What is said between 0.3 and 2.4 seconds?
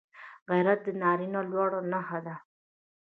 غیرت د نارینه لوړه نښه ده